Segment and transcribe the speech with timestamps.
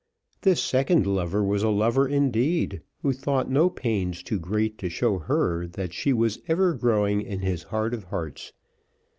[0.41, 5.19] This second lover was a lover, indeed, who thought no pains too great to show
[5.19, 8.51] her that she was ever growing in his heart of hearts.